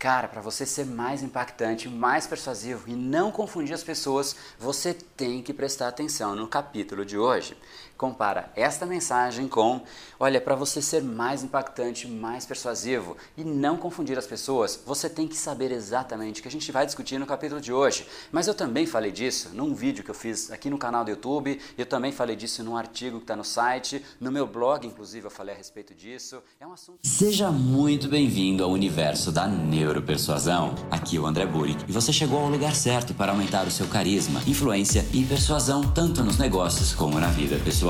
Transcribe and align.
Cara, 0.00 0.28
para 0.28 0.40
você 0.40 0.64
ser 0.64 0.86
mais 0.86 1.22
impactante, 1.22 1.86
mais 1.86 2.26
persuasivo 2.26 2.88
e 2.88 2.94
não 2.94 3.30
confundir 3.30 3.74
as 3.74 3.84
pessoas, 3.84 4.34
você 4.58 4.94
tem 4.94 5.42
que 5.42 5.52
prestar 5.52 5.88
atenção 5.88 6.34
no 6.34 6.48
capítulo 6.48 7.04
de 7.04 7.18
hoje. 7.18 7.54
Compara 8.00 8.50
esta 8.56 8.86
mensagem 8.86 9.46
com, 9.46 9.82
olha, 10.18 10.40
para 10.40 10.54
você 10.54 10.80
ser 10.80 11.02
mais 11.02 11.44
impactante, 11.44 12.08
mais 12.08 12.46
persuasivo 12.46 13.14
e 13.36 13.44
não 13.44 13.76
confundir 13.76 14.16
as 14.16 14.26
pessoas, 14.26 14.82
você 14.86 15.06
tem 15.06 15.28
que 15.28 15.36
saber 15.36 15.70
exatamente 15.70 16.40
o 16.40 16.42
que 16.42 16.48
a 16.48 16.50
gente 16.50 16.72
vai 16.72 16.86
discutir 16.86 17.18
no 17.18 17.26
capítulo 17.26 17.60
de 17.60 17.70
hoje. 17.70 18.06
Mas 18.32 18.48
eu 18.48 18.54
também 18.54 18.86
falei 18.86 19.12
disso 19.12 19.50
num 19.52 19.74
vídeo 19.74 20.02
que 20.02 20.10
eu 20.10 20.14
fiz 20.14 20.50
aqui 20.50 20.70
no 20.70 20.78
canal 20.78 21.04
do 21.04 21.10
YouTube, 21.10 21.60
eu 21.76 21.84
também 21.84 22.10
falei 22.10 22.34
disso 22.34 22.64
num 22.64 22.74
artigo 22.74 23.18
que 23.18 23.24
está 23.24 23.36
no 23.36 23.44
site, 23.44 24.02
no 24.18 24.32
meu 24.32 24.46
blog, 24.46 24.86
inclusive, 24.86 25.26
eu 25.26 25.30
falei 25.30 25.54
a 25.54 25.58
respeito 25.58 25.94
disso. 25.94 26.42
É 26.58 26.66
um 26.66 26.72
assunto. 26.72 27.00
Seja 27.02 27.50
muito 27.50 28.08
bem-vindo 28.08 28.64
ao 28.64 28.70
universo 28.70 29.30
da 29.30 29.46
neuropersuasão. 29.46 30.74
Aqui 30.90 31.18
é 31.18 31.20
o 31.20 31.26
André 31.26 31.44
Burick 31.44 31.84
e 31.86 31.92
você 31.92 32.14
chegou 32.14 32.38
ao 32.38 32.48
lugar 32.48 32.74
certo 32.74 33.12
para 33.12 33.30
aumentar 33.30 33.66
o 33.66 33.70
seu 33.70 33.86
carisma, 33.88 34.40
influência 34.46 35.04
e 35.12 35.22
persuasão 35.22 35.82
tanto 35.92 36.24
nos 36.24 36.38
negócios 36.38 36.94
como 36.94 37.20
na 37.20 37.28
vida 37.28 37.58
pessoal 37.62 37.89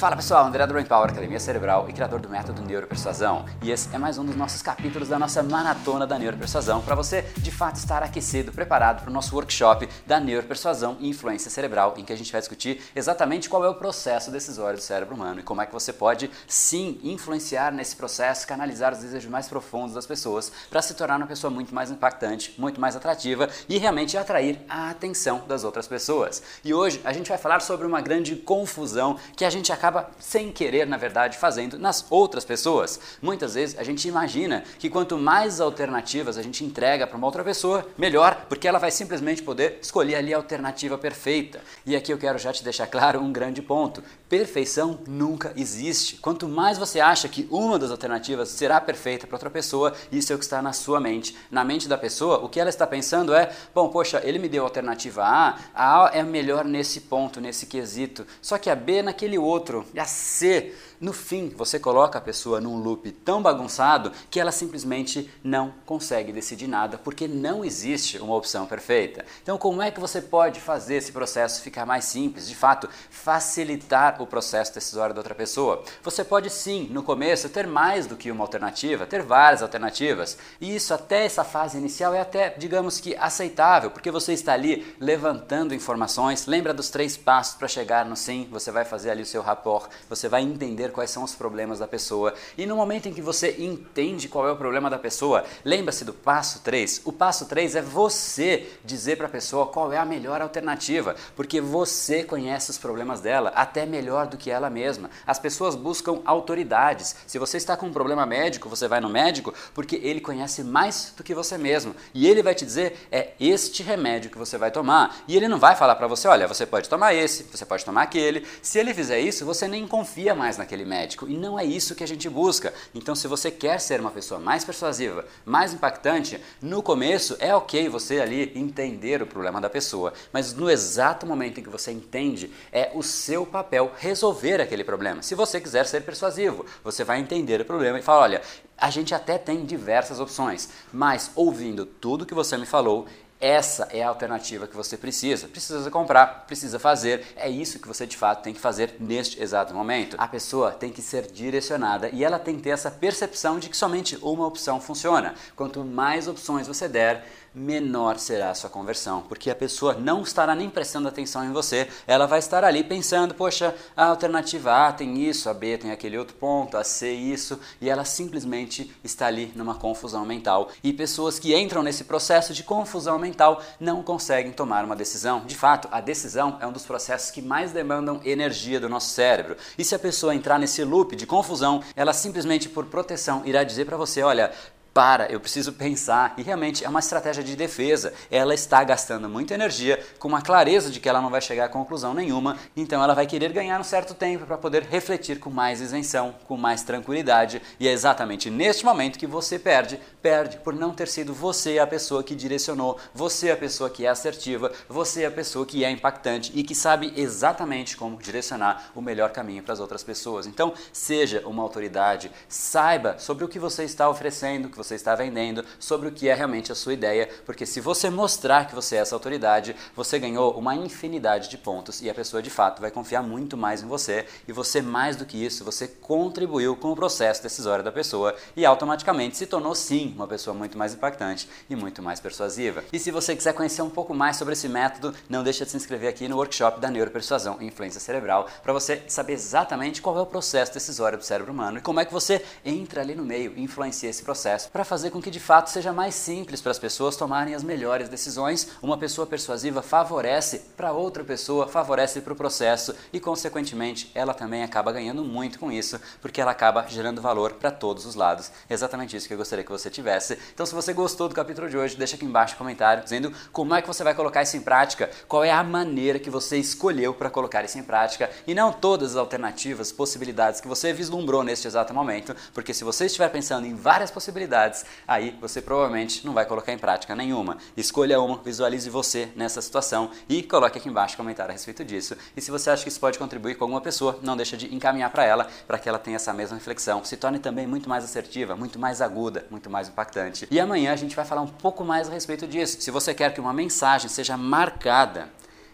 Fala 0.00 0.16
pessoal, 0.16 0.46
André 0.46 0.66
do 0.66 0.72
Brain 0.72 0.86
Power, 0.86 1.10
Academia 1.10 1.38
Cerebral 1.38 1.86
e 1.86 1.92
criador 1.92 2.20
do 2.20 2.28
método 2.30 2.62
Neuropersuasão. 2.62 3.44
E 3.60 3.70
esse 3.70 3.94
é 3.94 3.98
mais 3.98 4.16
um 4.16 4.24
dos 4.24 4.34
nossos 4.34 4.62
capítulos 4.62 5.10
da 5.10 5.18
nossa 5.18 5.42
maratona 5.42 6.06
da 6.06 6.18
Neuropersuasão 6.18 6.80
para 6.80 6.94
você 6.94 7.20
de 7.36 7.50
fato 7.50 7.76
estar 7.76 8.02
aquecido, 8.02 8.50
preparado 8.50 9.02
para 9.02 9.10
o 9.10 9.12
nosso 9.12 9.34
workshop 9.34 9.86
da 10.06 10.18
Neuropersuasão 10.18 10.96
e 11.00 11.10
Influência 11.10 11.50
Cerebral, 11.50 11.96
em 11.98 12.04
que 12.06 12.14
a 12.14 12.16
gente 12.16 12.32
vai 12.32 12.40
discutir 12.40 12.80
exatamente 12.96 13.50
qual 13.50 13.62
é 13.62 13.68
o 13.68 13.74
processo 13.74 14.30
decisório 14.30 14.78
do 14.78 14.82
cérebro 14.82 15.14
humano 15.14 15.40
e 15.40 15.42
como 15.42 15.60
é 15.60 15.66
que 15.66 15.72
você 15.74 15.92
pode 15.92 16.30
sim 16.48 16.98
influenciar 17.04 17.70
nesse 17.70 17.94
processo, 17.94 18.46
canalizar 18.46 18.94
os 18.94 19.00
desejos 19.00 19.30
mais 19.30 19.48
profundos 19.48 19.94
das 19.94 20.06
pessoas 20.06 20.50
para 20.70 20.80
se 20.80 20.94
tornar 20.94 21.18
uma 21.18 21.26
pessoa 21.26 21.50
muito 21.50 21.74
mais 21.74 21.90
impactante, 21.90 22.54
muito 22.56 22.80
mais 22.80 22.96
atrativa 22.96 23.50
e 23.68 23.76
realmente 23.76 24.16
atrair 24.16 24.64
a 24.66 24.88
atenção 24.88 25.42
das 25.46 25.62
outras 25.62 25.86
pessoas. 25.86 26.42
E 26.64 26.72
hoje 26.72 27.02
a 27.04 27.12
gente 27.12 27.28
vai 27.28 27.36
falar 27.36 27.60
sobre 27.60 27.86
uma 27.86 28.00
grande 28.00 28.34
confusão 28.34 29.18
que 29.36 29.44
a 29.44 29.50
gente 29.50 29.70
acaba 29.70 29.89
acaba 29.90 30.10
sem 30.18 30.52
querer, 30.52 30.86
na 30.86 30.96
verdade, 30.96 31.36
fazendo 31.36 31.78
nas 31.78 32.06
outras 32.08 32.44
pessoas. 32.44 33.00
Muitas 33.20 33.54
vezes 33.54 33.76
a 33.78 33.82
gente 33.82 34.06
imagina 34.06 34.62
que 34.78 34.88
quanto 34.88 35.18
mais 35.18 35.60
alternativas 35.60 36.38
a 36.38 36.42
gente 36.42 36.64
entrega 36.64 37.06
para 37.06 37.16
uma 37.16 37.26
outra 37.26 37.42
pessoa, 37.42 37.86
melhor, 37.98 38.46
porque 38.48 38.68
ela 38.68 38.78
vai 38.78 38.90
simplesmente 38.90 39.42
poder 39.42 39.78
escolher 39.82 40.14
ali 40.14 40.32
a 40.32 40.36
alternativa 40.36 40.96
perfeita. 40.96 41.60
E 41.84 41.96
aqui 41.96 42.12
eu 42.12 42.18
quero 42.18 42.38
já 42.38 42.52
te 42.52 42.62
deixar 42.62 42.86
claro 42.86 43.20
um 43.20 43.32
grande 43.32 43.60
ponto: 43.60 44.02
perfeição 44.28 45.00
nunca 45.06 45.52
existe. 45.56 46.16
Quanto 46.16 46.48
mais 46.48 46.78
você 46.78 47.00
acha 47.00 47.28
que 47.28 47.48
uma 47.50 47.78
das 47.78 47.90
alternativas 47.90 48.48
será 48.50 48.80
perfeita 48.80 49.26
para 49.26 49.36
outra 49.36 49.50
pessoa, 49.50 49.92
isso 50.12 50.32
é 50.32 50.36
o 50.36 50.38
que 50.38 50.44
está 50.44 50.62
na 50.62 50.72
sua 50.72 51.00
mente. 51.00 51.36
Na 51.50 51.64
mente 51.64 51.88
da 51.88 51.98
pessoa, 51.98 52.38
o 52.38 52.48
que 52.48 52.60
ela 52.60 52.70
está 52.70 52.86
pensando 52.86 53.34
é: 53.34 53.50
bom, 53.74 53.88
poxa, 53.88 54.20
ele 54.24 54.38
me 54.38 54.48
deu 54.48 54.62
a 54.62 54.66
alternativa 54.66 55.24
A, 55.24 55.58
a 55.74 56.06
A 56.06 56.10
é 56.14 56.22
melhor 56.22 56.64
nesse 56.64 57.00
ponto, 57.02 57.40
nesse 57.40 57.66
quesito, 57.66 58.24
só 58.40 58.56
que 58.56 58.70
a 58.70 58.76
B 58.76 59.02
naquele 59.02 59.36
outro 59.36 59.79
a 59.96 60.04
C 60.06 60.72
no 61.00 61.14
fim, 61.14 61.48
você 61.48 61.78
coloca 61.78 62.18
a 62.18 62.20
pessoa 62.20 62.60
num 62.60 62.76
loop 62.76 63.10
tão 63.10 63.40
bagunçado 63.40 64.12
que 64.30 64.38
ela 64.38 64.52
simplesmente 64.52 65.30
não 65.42 65.72
consegue 65.86 66.30
decidir 66.30 66.66
nada 66.66 66.98
porque 66.98 67.26
não 67.26 67.64
existe 67.64 68.18
uma 68.18 68.36
opção 68.36 68.66
perfeita. 68.66 69.24
Então, 69.42 69.56
como 69.56 69.80
é 69.80 69.90
que 69.90 69.98
você 69.98 70.20
pode 70.20 70.60
fazer 70.60 70.96
esse 70.96 71.10
processo 71.10 71.62
ficar 71.62 71.86
mais 71.86 72.04
simples, 72.04 72.46
de 72.46 72.54
fato, 72.54 72.86
facilitar 73.08 74.20
o 74.20 74.26
processo 74.26 74.74
decisório 74.74 75.14
da 75.14 75.20
outra 75.20 75.34
pessoa? 75.34 75.82
Você 76.02 76.22
pode 76.22 76.50
sim, 76.50 76.88
no 76.90 77.02
começo, 77.02 77.48
ter 77.48 77.66
mais 77.66 78.06
do 78.06 78.14
que 78.14 78.30
uma 78.30 78.44
alternativa, 78.44 79.06
ter 79.06 79.22
várias 79.22 79.62
alternativas. 79.62 80.36
E 80.60 80.76
isso 80.76 80.92
até 80.92 81.24
essa 81.24 81.44
fase 81.44 81.78
inicial 81.78 82.12
é 82.12 82.20
até, 82.20 82.50
digamos 82.50 83.00
que, 83.00 83.16
aceitável, 83.16 83.90
porque 83.90 84.10
você 84.10 84.34
está 84.34 84.52
ali 84.52 84.94
levantando 85.00 85.74
informações. 85.74 86.46
Lembra 86.46 86.74
dos 86.74 86.90
três 86.90 87.16
passos 87.16 87.54
para 87.54 87.68
chegar 87.68 88.04
no 88.04 88.16
sim? 88.16 88.46
Você 88.50 88.70
vai 88.70 88.84
fazer 88.84 89.08
ali 89.08 89.22
o 89.22 89.26
seu 89.26 89.40
rapport, 89.40 89.88
você 90.06 90.28
vai 90.28 90.42
entender 90.42 90.89
entender 90.90 90.92
quais 90.92 91.10
são 91.10 91.22
os 91.22 91.34
problemas 91.34 91.78
da 91.78 91.86
pessoa. 91.86 92.34
E 92.58 92.66
no 92.66 92.76
momento 92.76 93.08
em 93.08 93.12
que 93.12 93.22
você 93.22 93.56
entende 93.58 94.28
qual 94.28 94.46
é 94.46 94.52
o 94.52 94.56
problema 94.56 94.90
da 94.90 94.98
pessoa, 94.98 95.44
lembra-se 95.64 96.04
do 96.04 96.12
passo 96.12 96.60
3. 96.60 97.02
O 97.04 97.12
passo 97.12 97.46
3 97.46 97.76
é 97.76 97.82
você 97.82 98.66
dizer 98.84 99.16
para 99.16 99.26
a 99.26 99.30
pessoa 99.30 99.66
qual 99.66 99.92
é 99.92 99.96
a 99.96 100.04
melhor 100.04 100.42
alternativa, 100.42 101.14
porque 101.34 101.60
você 101.60 102.24
conhece 102.24 102.70
os 102.70 102.78
problemas 102.78 103.20
dela 103.20 103.52
até 103.54 103.86
melhor 103.86 104.26
do 104.26 104.36
que 104.36 104.50
ela 104.50 104.68
mesma. 104.68 105.10
As 105.26 105.38
pessoas 105.38 105.74
buscam 105.74 106.20
autoridades. 106.24 107.16
Se 107.26 107.38
você 107.38 107.56
está 107.56 107.76
com 107.76 107.86
um 107.86 107.92
problema 107.92 108.26
médico, 108.26 108.68
você 108.68 108.88
vai 108.88 109.00
no 109.00 109.08
médico 109.08 109.54
porque 109.72 109.96
ele 109.96 110.20
conhece 110.20 110.62
mais 110.62 111.14
do 111.16 111.22
que 111.22 111.34
você 111.34 111.56
mesmo. 111.56 111.94
E 112.12 112.26
ele 112.26 112.42
vai 112.42 112.54
te 112.54 112.64
dizer 112.64 113.08
é 113.10 113.30
este 113.38 113.82
remédio 113.82 114.30
que 114.30 114.38
você 114.38 114.58
vai 114.58 114.70
tomar. 114.70 115.22
E 115.28 115.36
ele 115.36 115.48
não 115.48 115.58
vai 115.58 115.76
falar 115.76 115.94
para 115.94 116.06
você, 116.06 116.28
olha, 116.28 116.46
você 116.46 116.66
pode 116.66 116.88
tomar 116.88 117.14
esse, 117.14 117.44
você 117.44 117.64
pode 117.64 117.84
tomar 117.84 118.02
aquele. 118.02 118.46
Se 118.62 118.78
ele 118.78 118.92
fizer 118.92 119.20
isso, 119.20 119.44
você 119.44 119.68
nem 119.68 119.86
confia 119.86 120.34
mais 120.34 120.56
naquele 120.56 120.79
aquele 120.80 120.84
médico. 120.84 121.28
E 121.28 121.36
não 121.36 121.58
é 121.58 121.64
isso 121.64 121.94
que 121.94 122.02
a 122.02 122.08
gente 122.08 122.28
busca. 122.28 122.72
Então, 122.94 123.14
se 123.14 123.28
você 123.28 123.50
quer 123.50 123.80
ser 123.80 124.00
uma 124.00 124.10
pessoa 124.10 124.40
mais 124.40 124.64
persuasiva, 124.64 125.24
mais 125.44 125.72
impactante, 125.72 126.40
no 126.60 126.82
começo 126.82 127.36
é 127.38 127.54
ok 127.54 127.88
você 127.88 128.20
ali 128.20 128.52
entender 128.54 129.22
o 129.22 129.26
problema 129.26 129.60
da 129.60 129.68
pessoa. 129.68 130.12
Mas 130.32 130.54
no 130.54 130.70
exato 130.70 131.26
momento 131.26 131.60
em 131.60 131.62
que 131.62 131.70
você 131.70 131.92
entende, 131.92 132.50
é 132.72 132.90
o 132.94 133.02
seu 133.02 133.44
papel 133.44 133.92
resolver 133.98 134.60
aquele 134.60 134.84
problema. 134.84 135.22
Se 135.22 135.34
você 135.34 135.60
quiser 135.60 135.86
ser 135.86 136.02
persuasivo, 136.02 136.64
você 136.82 137.04
vai 137.04 137.20
entender 137.20 137.60
o 137.60 137.64
problema 137.64 137.98
e 137.98 138.02
falar: 138.02 138.22
olha, 138.22 138.42
a 138.76 138.90
gente 138.90 139.14
até 139.14 139.36
tem 139.36 139.64
diversas 139.64 140.20
opções, 140.20 140.70
mas 140.92 141.30
ouvindo 141.34 141.84
tudo 141.84 142.26
que 142.26 142.34
você 142.34 142.56
me 142.56 142.66
falou, 142.66 143.06
essa 143.40 143.88
é 143.90 144.02
a 144.02 144.08
alternativa 144.08 144.66
que 144.66 144.76
você 144.76 144.96
precisa. 144.96 145.48
Precisa 145.48 145.90
comprar, 145.90 146.44
precisa 146.46 146.78
fazer. 146.78 147.24
É 147.34 147.48
isso 147.48 147.78
que 147.78 147.88
você 147.88 148.06
de 148.06 148.16
fato 148.16 148.42
tem 148.42 148.52
que 148.52 148.60
fazer 148.60 148.96
neste 149.00 149.42
exato 149.42 149.74
momento. 149.74 150.14
A 150.18 150.28
pessoa 150.28 150.72
tem 150.72 150.92
que 150.92 151.00
ser 151.00 151.30
direcionada 151.30 152.10
e 152.10 152.22
ela 152.22 152.38
tem 152.38 152.56
que 152.56 152.62
ter 152.62 152.70
essa 152.70 152.90
percepção 152.90 153.58
de 153.58 153.70
que 153.70 153.76
somente 153.76 154.18
uma 154.20 154.46
opção 154.46 154.78
funciona. 154.78 155.34
Quanto 155.56 155.82
mais 155.82 156.28
opções 156.28 156.66
você 156.66 156.86
der, 156.86 157.26
menor 157.54 158.18
será 158.18 158.50
a 158.50 158.54
sua 158.54 158.70
conversão, 158.70 159.22
porque 159.22 159.50
a 159.50 159.54
pessoa 159.54 159.94
não 159.94 160.22
estará 160.22 160.54
nem 160.54 160.70
prestando 160.70 161.08
atenção 161.08 161.44
em 161.44 161.52
você, 161.52 161.88
ela 162.06 162.26
vai 162.26 162.38
estar 162.38 162.64
ali 162.64 162.84
pensando, 162.84 163.34
poxa, 163.34 163.74
a 163.96 164.06
alternativa 164.06 164.88
A 164.88 164.92
tem 164.92 165.18
isso, 165.22 165.48
a 165.48 165.54
B 165.54 165.76
tem 165.76 165.90
aquele 165.90 166.16
outro 166.16 166.36
ponto, 166.36 166.76
a 166.76 166.84
C 166.84 167.10
isso, 167.10 167.58
e 167.80 167.88
ela 167.88 168.04
simplesmente 168.04 168.94
está 169.02 169.26
ali 169.26 169.52
numa 169.56 169.74
confusão 169.74 170.24
mental. 170.24 170.70
E 170.82 170.92
pessoas 170.92 171.38
que 171.38 171.56
entram 171.56 171.82
nesse 171.82 172.04
processo 172.04 172.54
de 172.54 172.62
confusão 172.62 173.18
mental 173.18 173.62
não 173.78 174.02
conseguem 174.02 174.52
tomar 174.52 174.84
uma 174.84 174.96
decisão. 174.96 175.44
De 175.44 175.56
fato, 175.56 175.88
a 175.90 176.00
decisão 176.00 176.56
é 176.60 176.66
um 176.66 176.72
dos 176.72 176.86
processos 176.86 177.30
que 177.30 177.42
mais 177.42 177.72
demandam 177.72 178.20
energia 178.24 178.78
do 178.78 178.88
nosso 178.88 179.10
cérebro. 179.10 179.56
E 179.76 179.84
se 179.84 179.94
a 179.94 179.98
pessoa 179.98 180.34
entrar 180.34 180.58
nesse 180.58 180.84
loop 180.84 181.16
de 181.16 181.26
confusão, 181.26 181.82
ela 181.96 182.12
simplesmente 182.12 182.68
por 182.68 182.86
proteção 182.86 183.42
irá 183.44 183.64
dizer 183.64 183.86
para 183.86 183.96
você, 183.96 184.22
olha, 184.22 184.52
para, 184.92 185.30
eu 185.30 185.40
preciso 185.40 185.72
pensar. 185.72 186.34
E 186.36 186.42
realmente 186.42 186.84
é 186.84 186.88
uma 186.88 187.00
estratégia 187.00 187.42
de 187.42 187.56
defesa. 187.56 188.12
Ela 188.30 188.54
está 188.54 188.82
gastando 188.82 189.28
muita 189.28 189.54
energia 189.54 190.04
com 190.18 190.28
uma 190.28 190.42
clareza 190.42 190.90
de 190.90 191.00
que 191.00 191.08
ela 191.08 191.20
não 191.20 191.30
vai 191.30 191.40
chegar 191.40 191.66
a 191.66 191.68
conclusão 191.68 192.14
nenhuma, 192.14 192.56
então 192.76 193.02
ela 193.02 193.14
vai 193.14 193.26
querer 193.26 193.52
ganhar 193.52 193.80
um 193.80 193.84
certo 193.84 194.14
tempo 194.14 194.46
para 194.46 194.58
poder 194.58 194.82
refletir 194.82 195.38
com 195.38 195.50
mais 195.50 195.80
isenção, 195.80 196.34
com 196.46 196.56
mais 196.56 196.82
tranquilidade. 196.82 197.62
E 197.78 197.86
é 197.86 197.92
exatamente 197.92 198.50
neste 198.50 198.84
momento 198.84 199.18
que 199.18 199.26
você 199.26 199.58
perde. 199.58 200.00
Perde 200.20 200.58
por 200.58 200.74
não 200.74 200.92
ter 200.92 201.08
sido 201.08 201.32
você 201.32 201.78
a 201.78 201.86
pessoa 201.86 202.22
que 202.22 202.34
direcionou, 202.34 202.98
você 203.14 203.50
a 203.50 203.56
pessoa 203.56 203.88
que 203.88 204.04
é 204.04 204.08
assertiva, 204.08 204.70
você 204.88 205.24
a 205.24 205.30
pessoa 205.30 205.64
que 205.64 205.84
é 205.84 205.90
impactante 205.90 206.52
e 206.54 206.62
que 206.62 206.74
sabe 206.74 207.12
exatamente 207.16 207.96
como 207.96 208.18
direcionar 208.18 208.90
o 208.94 209.00
melhor 209.00 209.30
caminho 209.30 209.62
para 209.62 209.72
as 209.72 209.80
outras 209.80 210.02
pessoas. 210.02 210.46
Então, 210.46 210.74
seja 210.92 211.42
uma 211.46 211.62
autoridade, 211.62 212.30
saiba 212.48 213.18
sobre 213.18 213.44
o 213.44 213.48
que 213.48 213.58
você 213.58 213.84
está 213.84 214.08
oferecendo, 214.08 214.68
você 214.82 214.94
está 214.94 215.14
vendendo, 215.14 215.64
sobre 215.78 216.08
o 216.08 216.12
que 216.12 216.28
é 216.28 216.34
realmente 216.34 216.72
a 216.72 216.74
sua 216.74 216.94
ideia, 216.94 217.28
porque 217.44 217.66
se 217.66 217.80
você 217.80 218.08
mostrar 218.08 218.66
que 218.66 218.74
você 218.74 218.96
é 218.96 219.00
essa 219.00 219.14
autoridade, 219.14 219.76
você 219.94 220.18
ganhou 220.18 220.52
uma 220.52 220.74
infinidade 220.74 221.48
de 221.48 221.58
pontos 221.58 222.00
e 222.00 222.08
a 222.08 222.14
pessoa 222.14 222.42
de 222.42 222.50
fato 222.50 222.80
vai 222.80 222.90
confiar 222.90 223.22
muito 223.22 223.56
mais 223.56 223.82
em 223.82 223.86
você 223.86 224.26
e 224.48 224.52
você 224.52 224.80
mais 224.80 225.16
do 225.16 225.26
que 225.26 225.42
isso, 225.42 225.64
você 225.64 225.86
contribuiu 225.86 226.76
com 226.76 226.90
o 226.90 226.96
processo 226.96 227.42
decisório 227.42 227.84
da 227.84 227.92
pessoa 227.92 228.34
e 228.56 228.64
automaticamente 228.64 229.36
se 229.36 229.46
tornou 229.46 229.74
sim 229.74 230.12
uma 230.16 230.26
pessoa 230.26 230.54
muito 230.54 230.78
mais 230.78 230.94
impactante 230.94 231.48
e 231.68 231.76
muito 231.76 232.02
mais 232.02 232.20
persuasiva. 232.20 232.82
E 232.92 232.98
se 232.98 233.10
você 233.10 233.36
quiser 233.36 233.52
conhecer 233.52 233.82
um 233.82 233.90
pouco 233.90 234.14
mais 234.14 234.36
sobre 234.36 234.54
esse 234.54 234.68
método, 234.68 235.14
não 235.28 235.44
deixa 235.44 235.64
de 235.64 235.70
se 235.70 235.76
inscrever 235.76 236.08
aqui 236.08 236.26
no 236.28 236.36
workshop 236.36 236.80
da 236.80 236.90
neuropersuasão 236.90 237.58
e 237.60 237.66
influência 237.66 238.00
cerebral 238.00 238.46
para 238.62 238.72
você 238.72 239.02
saber 239.08 239.34
exatamente 239.34 240.00
qual 240.00 240.16
é 240.16 240.22
o 240.22 240.26
processo 240.26 240.72
decisório 240.72 241.18
do 241.18 241.24
cérebro 241.24 241.52
humano 241.52 241.78
e 241.78 241.82
como 241.82 242.00
é 242.00 242.04
que 242.04 242.12
você 242.12 242.42
entra 242.64 243.00
ali 243.02 243.14
no 243.14 243.24
meio 243.24 243.52
e 243.56 243.62
influencia 243.62 244.08
esse 244.08 244.22
processo 244.22 244.69
para 244.72 244.84
fazer 244.84 245.10
com 245.10 245.20
que 245.20 245.30
de 245.30 245.40
fato 245.40 245.70
seja 245.70 245.92
mais 245.92 246.14
simples 246.14 246.60
para 246.60 246.70
as 246.70 246.78
pessoas 246.78 247.16
tomarem 247.16 247.54
as 247.54 247.62
melhores 247.62 248.08
decisões. 248.08 248.68
Uma 248.82 248.96
pessoa 248.96 249.26
persuasiva 249.26 249.82
favorece 249.82 250.62
para 250.76 250.92
outra 250.92 251.24
pessoa, 251.24 251.66
favorece 251.66 252.20
para 252.20 252.32
o 252.32 252.36
processo 252.36 252.94
e 253.12 253.18
consequentemente 253.18 254.10
ela 254.14 254.32
também 254.32 254.62
acaba 254.62 254.92
ganhando 254.92 255.24
muito 255.24 255.58
com 255.58 255.72
isso, 255.72 256.00
porque 256.20 256.40
ela 256.40 256.52
acaba 256.52 256.86
gerando 256.88 257.20
valor 257.20 257.54
para 257.54 257.70
todos 257.70 258.06
os 258.06 258.14
lados. 258.14 258.50
Exatamente 258.68 259.16
isso 259.16 259.26
que 259.26 259.34
eu 259.34 259.38
gostaria 259.38 259.64
que 259.64 259.70
você 259.70 259.90
tivesse. 259.90 260.38
Então 260.54 260.64
se 260.64 260.74
você 260.74 260.92
gostou 260.92 261.28
do 261.28 261.34
capítulo 261.34 261.68
de 261.68 261.76
hoje, 261.76 261.96
deixa 261.96 262.16
aqui 262.16 262.24
embaixo 262.24 262.54
um 262.54 262.58
comentário 262.58 263.02
dizendo 263.02 263.32
como 263.52 263.74
é 263.74 263.82
que 263.82 263.88
você 263.88 264.04
vai 264.04 264.14
colocar 264.14 264.42
isso 264.42 264.56
em 264.56 264.60
prática, 264.60 265.10
qual 265.26 265.42
é 265.42 265.50
a 265.50 265.64
maneira 265.64 266.18
que 266.18 266.30
você 266.30 266.56
escolheu 266.56 267.12
para 267.12 267.30
colocar 267.30 267.64
isso 267.64 267.78
em 267.78 267.82
prática 267.82 268.30
e 268.46 268.54
não 268.54 268.72
todas 268.72 269.12
as 269.12 269.16
alternativas, 269.16 269.90
possibilidades 269.92 270.60
que 270.60 270.68
você 270.68 270.92
vislumbrou 270.92 271.42
neste 271.42 271.66
exato 271.66 271.92
momento, 271.92 272.34
porque 272.54 272.72
se 272.72 272.84
você 272.84 273.06
estiver 273.06 273.28
pensando 273.28 273.66
em 273.66 273.74
várias 273.74 274.10
possibilidades, 274.10 274.59
aí 275.06 275.36
você 275.40 275.60
provavelmente 275.60 276.24
não 276.26 276.32
vai 276.32 276.44
colocar 276.44 276.72
em 276.72 276.78
prática 276.78 277.14
nenhuma. 277.14 277.58
Escolha 277.76 278.20
uma, 278.20 278.38
visualize 278.38 278.88
você 278.90 279.28
nessa 279.34 279.60
situação 279.60 280.10
e 280.28 280.42
coloque 280.42 280.78
aqui 280.78 280.88
embaixo 280.88 281.16
comentário 281.16 281.50
a 281.50 281.52
respeito 281.52 281.84
disso. 281.84 282.16
E 282.36 282.40
se 282.40 282.50
você 282.50 282.70
acha 282.70 282.82
que 282.82 282.88
isso 282.88 283.00
pode 283.00 283.18
contribuir 283.18 283.54
com 283.56 283.64
alguma 283.64 283.80
pessoa, 283.80 284.18
não 284.22 284.36
deixa 284.36 284.56
de 284.56 284.74
encaminhar 284.74 285.10
para 285.10 285.24
ela, 285.24 285.48
para 285.66 285.78
que 285.78 285.88
ela 285.88 285.98
tenha 285.98 286.16
essa 286.16 286.32
mesma 286.32 286.56
reflexão. 286.56 287.04
Se 287.04 287.16
torne 287.16 287.38
também 287.38 287.66
muito 287.66 287.88
mais 287.88 288.04
assertiva, 288.04 288.56
muito 288.56 288.78
mais 288.78 289.00
aguda, 289.00 289.46
muito 289.50 289.70
mais 289.70 289.88
impactante. 289.88 290.46
E 290.50 290.60
amanhã 290.60 290.92
a 290.92 290.96
gente 290.96 291.16
vai 291.16 291.24
falar 291.24 291.42
um 291.42 291.48
pouco 291.48 291.84
mais 291.84 292.08
a 292.08 292.12
respeito 292.12 292.46
disso. 292.46 292.80
Se 292.80 292.90
você 292.90 293.14
quer 293.14 293.32
que 293.32 293.40
uma 293.40 293.52
mensagem 293.52 294.08
seja 294.08 294.36
marcada 294.36 295.28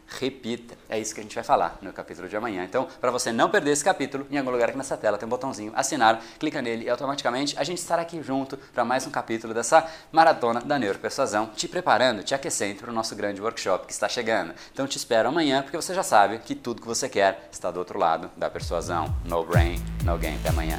repita. 0.07 0.77
É 0.89 0.99
isso 0.99 1.15
que 1.15 1.21
a 1.21 1.23
gente 1.23 1.35
vai 1.35 1.45
falar 1.45 1.79
no 1.83 1.93
capítulo 1.93 2.29
de 2.29 2.37
amanhã. 2.37 2.65
Então, 2.65 2.87
para 3.01 3.11
você 3.11 3.33
não 3.33 3.51
perder 3.51 3.73
esse 3.73 3.85
capítulo, 3.85 4.27
em 4.31 4.39
algum 4.39 4.51
lugar 4.51 4.69
aqui 4.69 4.79
nessa 4.79 4.97
tela 4.97 5.19
tem 5.19 5.27
um 5.27 5.31
botãozinho 5.31 5.73
assinar, 5.75 6.23
clica 6.39 6.63
nele 6.63 6.85
e 6.85 6.91
automaticamente 6.91 7.59
a 7.59 7.65
gente 7.65 7.79
estará 7.79 8.03
aqui 8.03 8.23
junto 8.23 8.57
para 8.57 8.85
mais 8.85 9.07
um 9.07 9.11
capítulo 9.11 9.53
dessa 9.53 9.89
maratona 10.13 10.61
da 10.61 10.79
neuropersuasão, 10.79 11.47
te 11.55 11.69
preparando, 11.69 12.23
te 12.23 12.35
aquecendo 12.35 12.81
para 12.81 12.91
o 12.91 12.95
nosso 12.95 13.15
grande 13.15 13.41
workshop 13.41 13.87
que 13.87 13.93
está 13.93 14.09
chegando. 14.09 14.55
Então, 14.73 14.87
te 14.87 14.97
espero 14.97 15.29
amanhã 15.29 15.63
porque 15.63 15.77
você 15.77 15.95
já 15.95 16.03
sabe 16.03 16.39
que 16.39 16.55
tudo 16.55 16.81
que 16.81 16.89
você 16.89 17.09
quer 17.09 17.49
está 17.51 17.71
do 17.71 17.79
outro 17.79 17.99
lado 17.99 18.31
da 18.37 18.49
persuasão. 18.49 19.15
No 19.25 19.45
brain, 19.45 19.83
no 20.05 20.17
game. 20.19 20.37
Até 20.37 20.51
amanhã. 20.51 20.79